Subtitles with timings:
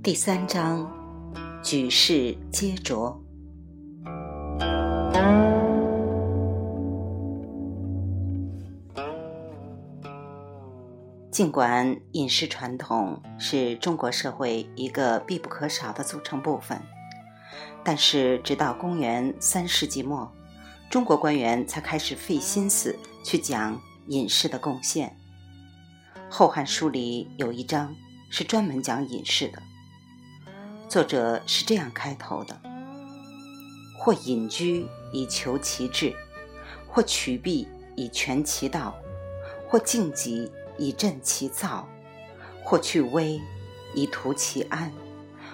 [0.00, 0.90] 第三章，
[1.62, 3.20] 举世皆浊。
[11.30, 16.80] 尽管饮食传统是中国社会一个必不可少的组成部分，
[17.82, 20.32] 但是直到公元三世纪末，
[20.88, 25.16] 中国官员才开始费心思去讲饮食的贡献。
[26.30, 27.94] 《后汉书》里有一章
[28.30, 29.62] 是专门讲饮食的，
[30.88, 32.58] 作者是这样开头的
[33.98, 36.14] ：“或隐居以求其志，
[36.86, 38.94] 或取弊以全其道，
[39.68, 41.88] 或静极。”以振其躁，
[42.62, 43.40] 或去危
[43.96, 44.92] 以图其安，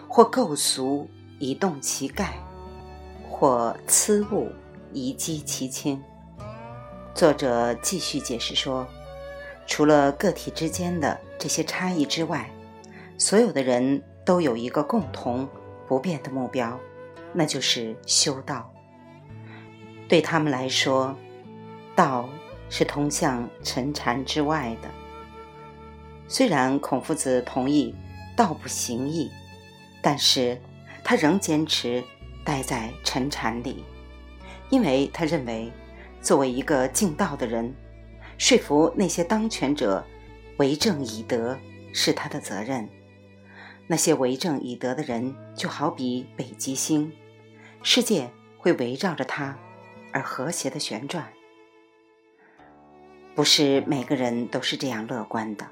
[0.06, 2.34] 或构俗以动其盖，
[3.30, 4.52] 或疵物
[4.92, 5.98] 以积其轻。
[7.14, 8.86] 作者继续解释说，
[9.66, 12.50] 除了个体之间的这些差异之外，
[13.16, 15.48] 所有的人都有一个共同
[15.86, 16.78] 不变的目标，
[17.32, 18.72] 那就是修道。
[20.08, 21.16] 对他们来说，
[21.94, 22.28] 道
[22.68, 24.88] 是通向沉禅之外的。
[26.26, 27.94] 虽然孔夫子同意
[28.34, 29.30] “道不行义”，
[30.00, 30.58] 但是
[31.02, 32.02] 他仍坚持
[32.44, 33.84] 待在沉禅里，
[34.70, 35.70] 因为他认为，
[36.22, 37.74] 作为一个敬道的人，
[38.38, 40.04] 说服那些当权者
[40.56, 41.58] 为政以德
[41.92, 42.88] 是他的责任。
[43.86, 47.12] 那些为政以德的人，就好比北极星，
[47.82, 49.58] 世界会围绕着他
[50.12, 51.32] 而和谐的旋转。
[53.34, 55.68] 不是每个人都是这样乐观的。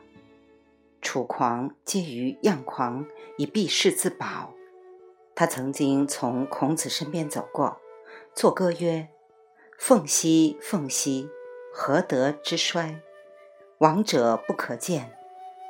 [1.01, 3.07] 楚狂皆于样狂
[3.39, 4.53] 以避世自保。
[5.35, 7.81] 他曾经从孔子身边走过，
[8.35, 9.09] 作歌曰
[9.79, 11.29] ：“凤兮凤兮，
[11.73, 13.01] 何德之衰？
[13.79, 15.17] 往者不可见，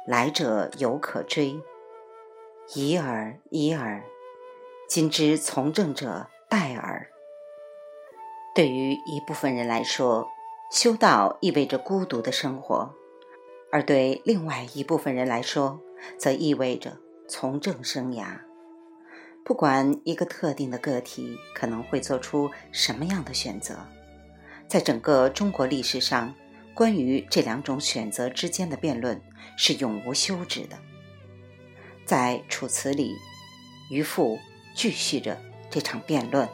[0.06, 1.62] 来者犹可追。
[2.74, 4.02] 已尔已尔，
[4.88, 7.08] 今之从政者殆尔。”
[8.54, 10.28] 对于一部分人来说，
[10.70, 12.94] 修道意味着孤独的生活。
[13.70, 15.80] 而对另外一部分人来说，
[16.18, 18.38] 则意味着从政生涯。
[19.44, 23.76] 不管一个特定的个体可能会做出什么样的选择，
[24.68, 26.34] 在整个中国历史上，
[26.74, 29.20] 关于这两种选择之间的辩论
[29.56, 30.76] 是永无休止的。
[32.04, 33.16] 在《楚辞》里，
[33.90, 34.38] 渔父
[34.74, 35.40] 继续着
[35.70, 36.48] 这场辩论：“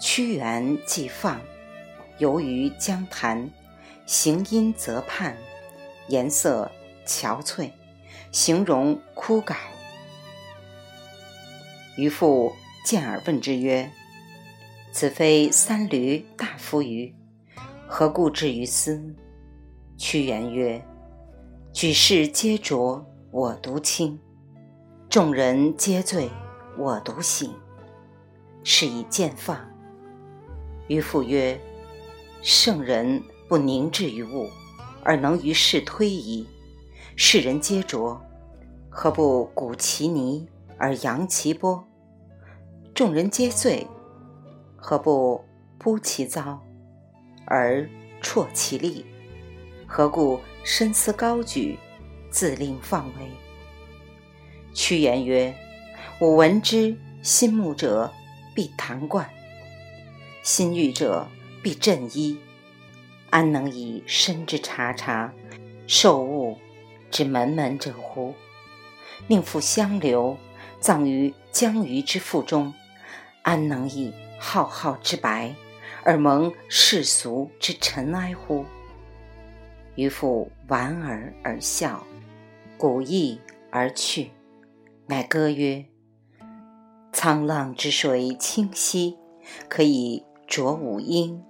[0.00, 1.40] 屈原既放，
[2.18, 3.50] 游于江潭，
[4.06, 5.36] 行音则畔。”
[6.08, 6.70] 颜色
[7.06, 7.70] 憔悴，
[8.30, 9.56] 形容枯槁。
[11.96, 12.54] 渔父
[12.84, 13.90] 见而问之曰
[14.92, 17.14] ：“此非三闾大夫于？
[17.86, 19.14] 何故至于斯？”
[19.96, 20.84] 屈原曰
[21.72, 24.16] ：“举世皆浊，我独清；
[25.10, 26.30] 众人皆醉，
[26.78, 27.52] 我独醒。
[28.62, 29.58] 是以见放。”
[30.86, 31.60] 渔父曰
[32.42, 34.48] ：“圣人不凝滞于物。”
[35.02, 36.46] 而能于世推移，
[37.16, 38.18] 世人皆浊，
[38.88, 40.46] 何不鼓其泥
[40.78, 41.84] 而扬其波？
[42.94, 43.84] 众人皆醉，
[44.76, 45.44] 何不
[45.76, 46.62] 扑其糟
[47.46, 47.86] 而
[48.22, 49.04] 啜其力？
[49.88, 51.76] 何故深思高举，
[52.34, 53.30] 自令放为？
[54.74, 55.54] 屈原曰
[56.18, 58.12] ：“吾闻之，心慕者
[58.56, 59.30] 必弹冠，
[60.42, 61.28] 心欲者
[61.62, 62.36] 必振衣。”
[63.30, 65.32] 安能以身之察察，
[65.86, 66.58] 受物
[67.08, 68.34] 之门门者乎？
[69.28, 70.36] 宁负相留，
[70.80, 72.74] 葬于江鱼之腹中？
[73.42, 75.54] 安能以浩浩之白，
[76.02, 78.66] 而蒙世俗之尘埃乎？
[79.94, 82.04] 渔父莞尔而笑，
[82.76, 83.40] 鼓意
[83.70, 84.30] 而去，
[85.06, 85.86] 乃歌曰
[87.12, 89.16] ：“沧浪之水清兮，
[89.68, 91.42] 可以濯吾缨。”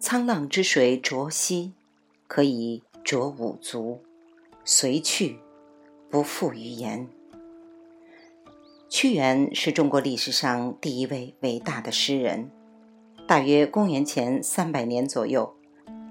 [0.00, 1.72] 沧浪之水浊兮，
[2.26, 4.00] 可以濯吾足。
[4.64, 5.38] 随去，
[6.08, 7.08] 不复于言。
[8.88, 12.50] 屈原是中国历史上第一位伟大的诗人。
[13.26, 15.54] 大约公元前三百年左右，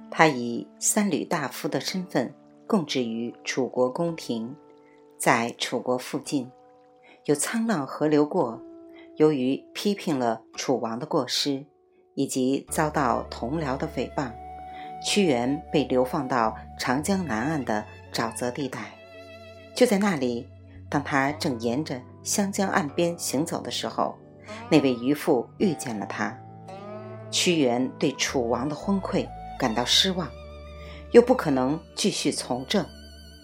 [0.09, 2.33] 他以三闾大夫的身份
[2.69, 4.55] 供职于楚国宫廷。
[5.17, 6.51] 在楚国附近，
[7.25, 8.61] 有沧浪河流过，
[9.15, 11.65] 由于批评了楚王的过失。
[12.15, 14.29] 以及遭到同僚的诽谤，
[15.01, 18.91] 屈原被流放到长江南岸的沼泽地带。
[19.73, 20.45] 就在那里，
[20.89, 24.17] 当他正沿着湘江岸边行走的时候，
[24.69, 26.37] 那位渔夫遇见了他。
[27.31, 29.25] 屈原对楚王的昏聩
[29.57, 30.27] 感到失望，
[31.11, 32.85] 又不可能继续从政，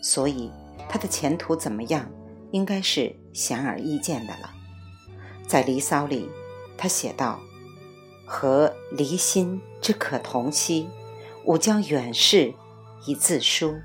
[0.01, 0.51] 所以
[0.87, 2.09] 他的前途怎么样，
[2.51, 4.53] 应该是显而易见的了。
[5.47, 6.29] 在《离骚》里，
[6.77, 7.39] 他写道
[8.25, 10.87] ：“和离心之可同兮，
[11.43, 12.53] 吾将远视
[13.07, 13.75] 以自书。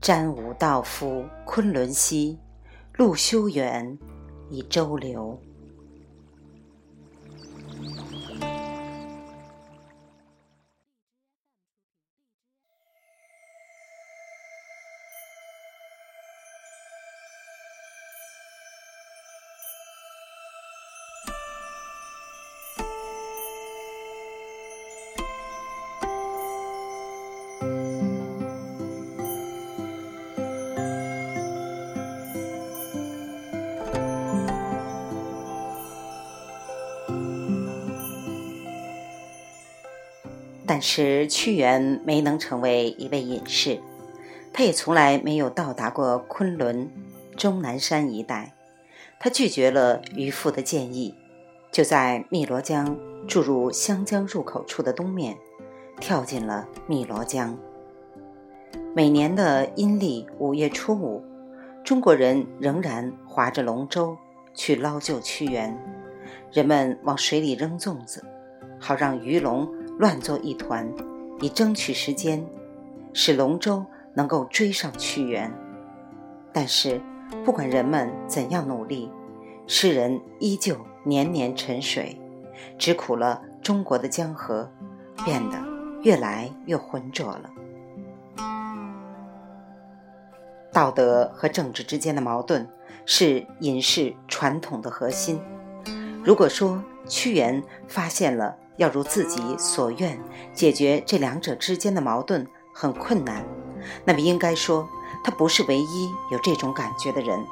[0.00, 2.38] 瞻吾道夫昆仑兮，
[2.94, 3.98] 路修远
[4.50, 5.38] 以周流。”
[40.72, 43.78] 但是屈原没能成为一位隐士，
[44.54, 46.90] 他也从来没有到达过昆仑、
[47.36, 48.54] 终南山一带。
[49.20, 51.14] 他拒绝了渔父的建议，
[51.70, 52.96] 就在汨罗江
[53.28, 55.36] 注入湘江入口处的东面，
[56.00, 57.54] 跳进了汨罗江。
[58.96, 61.22] 每年的阴历五月初五，
[61.84, 64.16] 中国人仍然划着龙舟
[64.54, 65.78] 去捞救屈原，
[66.50, 68.24] 人们往水里扔粽子，
[68.80, 69.68] 好让鱼龙。
[70.02, 70.92] 乱作一团，
[71.40, 72.44] 以争取时间，
[73.12, 75.48] 使龙舟能够追上屈原。
[76.52, 77.00] 但是，
[77.44, 79.08] 不管人们怎样努力，
[79.68, 82.20] 诗人依旧年年沉水，
[82.76, 84.68] 只苦了中国的江河，
[85.24, 85.56] 变得
[86.02, 87.48] 越来越浑浊了。
[90.72, 92.68] 道德和政治之间的矛盾
[93.06, 95.40] 是隐士传统的核心。
[96.24, 100.18] 如果说屈原发现了，要如自己所愿
[100.54, 103.44] 解决这两者之间的矛盾很困难，
[104.04, 104.88] 那么应该说
[105.24, 107.44] 他不是唯一有这种感觉的人。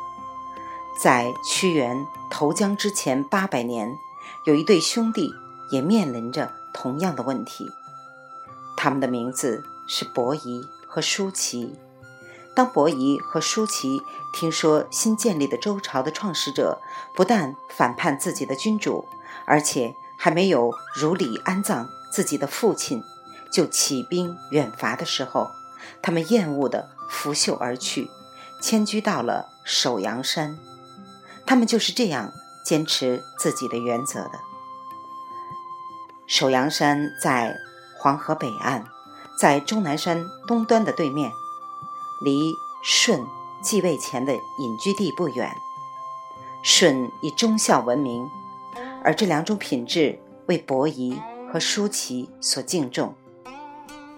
[1.02, 3.90] 在屈原投江之前八百年，
[4.46, 5.30] 有一对兄弟
[5.70, 7.70] 也面临着同样的问题，
[8.76, 11.74] 他们的名字是伯夷和叔齐。
[12.54, 14.02] 当伯夷和叔齐
[14.34, 16.80] 听说新建立的周朝的创始者
[17.14, 19.06] 不但反叛自己的君主，
[19.46, 23.02] 而且还没有如礼安葬自己的父亲，
[23.52, 25.50] 就起兵远伐的时候，
[26.02, 28.10] 他们厌恶的拂袖而去，
[28.60, 30.58] 迁居到了首阳山。
[31.46, 32.32] 他们就是这样
[32.64, 34.40] 坚持自己的原则的。
[36.26, 37.56] 首阳山在
[37.98, 38.86] 黄河北岸，
[39.36, 41.32] 在终南山东端的对面，
[42.22, 42.54] 离
[42.84, 43.26] 舜
[43.62, 45.56] 继位前的隐居地不远。
[46.62, 48.30] 舜以忠孝闻名。
[49.02, 51.18] 而这两种品质为伯夷
[51.50, 53.14] 和叔齐所敬重，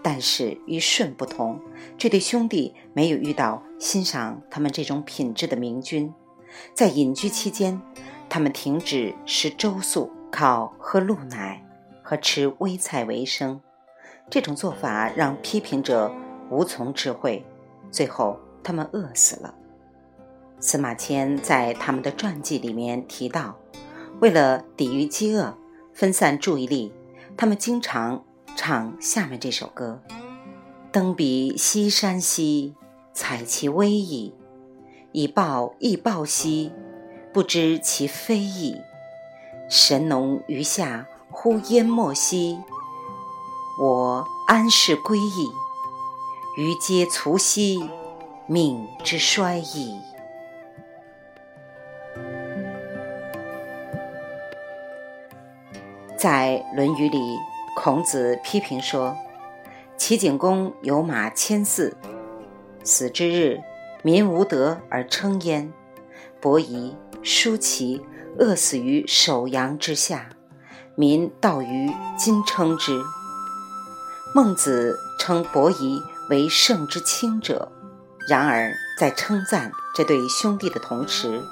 [0.03, 1.61] 但是与舜不同，
[1.97, 6.13] 这对兄弟没有遇到欣赏他们这种品质的明君。
[6.75, 7.81] 在隐居期间，
[8.29, 11.65] 他们停止食粥粟，靠喝鹿奶
[12.03, 13.61] 和吃微菜为生。
[14.29, 16.13] 这种做法让批评者
[16.51, 17.45] 无从智慧，
[17.91, 19.55] 最后他们饿死了。
[20.59, 23.57] 司马迁在他们的传记里面提到。
[24.23, 25.53] 为了抵御饥饿，
[25.93, 26.93] 分散注意力，
[27.37, 28.25] 他们经常
[28.55, 30.01] 唱下面这首歌
[30.93, 32.77] ：“登彼西山兮，
[33.13, 34.33] 采其微矣；
[35.11, 36.71] 以报亦报兮，
[37.33, 38.77] 不知其非矣。
[39.69, 42.61] 神农于下，乎淹没兮，
[43.81, 45.51] 我安是归矣？
[46.57, 47.91] 余皆卒兮，
[48.47, 49.99] 命之衰矣。”
[56.23, 57.37] 在《论语》里，
[57.75, 59.17] 孔子批评说
[59.99, 61.97] ：“齐景公有马千驷，
[62.85, 63.61] 死之日，
[64.05, 65.73] 民无德而称焉；
[66.41, 68.01] 伯夷、叔齐
[68.39, 70.29] 饿死于首阳之下，
[70.95, 73.03] 民道于今称之。”
[74.33, 76.01] 孟子称伯夷
[76.31, 77.73] 为圣之亲者，
[78.29, 81.43] 然而在称赞这对兄弟的同时，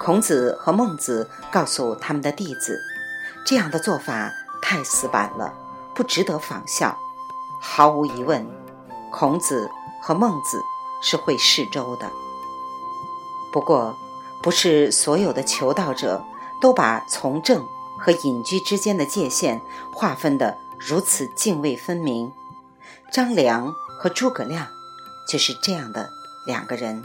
[0.00, 2.76] 孔子和孟子告诉他们的弟子。
[3.46, 5.54] 这样的做法太死板了，
[5.94, 6.98] 不值得仿效。
[7.60, 8.44] 毫无疑问，
[9.12, 9.70] 孔子
[10.02, 10.60] 和孟子
[11.00, 12.10] 是会试粥的。
[13.52, 13.96] 不过，
[14.42, 16.24] 不是所有的求道者
[16.60, 17.64] 都把从政
[17.96, 19.60] 和隐居之间的界限
[19.92, 22.32] 划分得如此泾渭分明。
[23.12, 24.66] 张良和诸葛亮
[25.28, 26.10] 就是这样的
[26.44, 27.04] 两个人。